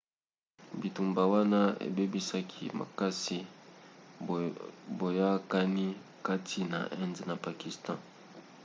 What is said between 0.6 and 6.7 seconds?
bitumba wana ebebisaki makasi boyakani kati